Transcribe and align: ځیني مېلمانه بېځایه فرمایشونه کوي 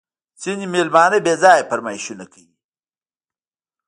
ځیني 0.41 0.65
مېلمانه 0.73 1.17
بېځایه 1.25 1.67
فرمایشونه 1.69 2.25
کوي 2.31 2.53